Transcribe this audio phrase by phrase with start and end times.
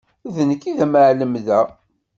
[0.35, 1.61] D nekk i d amεellem da.